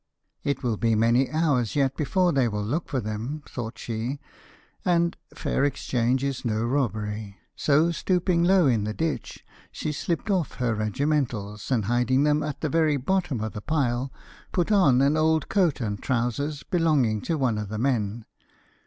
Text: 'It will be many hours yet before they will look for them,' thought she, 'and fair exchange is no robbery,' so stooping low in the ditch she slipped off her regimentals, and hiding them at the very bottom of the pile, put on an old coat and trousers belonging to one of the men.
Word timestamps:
'It 0.43 0.63
will 0.63 0.77
be 0.77 0.95
many 0.95 1.29
hours 1.29 1.75
yet 1.75 1.95
before 1.95 2.31
they 2.33 2.47
will 2.47 2.63
look 2.63 2.89
for 2.89 2.99
them,' 2.99 3.43
thought 3.47 3.77
she, 3.77 4.19
'and 4.83 5.15
fair 5.35 5.63
exchange 5.63 6.23
is 6.23 6.43
no 6.43 6.63
robbery,' 6.65 7.37
so 7.55 7.91
stooping 7.91 8.43
low 8.43 8.65
in 8.65 8.83
the 8.83 8.95
ditch 8.95 9.45
she 9.71 9.91
slipped 9.91 10.31
off 10.31 10.53
her 10.55 10.73
regimentals, 10.73 11.69
and 11.69 11.85
hiding 11.85 12.23
them 12.23 12.41
at 12.41 12.61
the 12.61 12.67
very 12.69 12.97
bottom 12.97 13.41
of 13.41 13.53
the 13.53 13.61
pile, 13.61 14.11
put 14.51 14.71
on 14.71 15.01
an 15.03 15.15
old 15.15 15.49
coat 15.49 15.79
and 15.79 16.01
trousers 16.01 16.63
belonging 16.63 17.21
to 17.21 17.37
one 17.37 17.59
of 17.59 17.69
the 17.69 17.77
men. 17.77 18.25